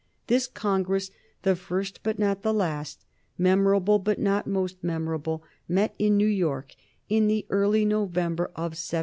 [0.25, 1.11] This congress,
[1.43, 3.05] the first but not the last,
[3.37, 6.73] memorable but not most memorable, met in New York
[7.07, 8.99] in the early November of 1765.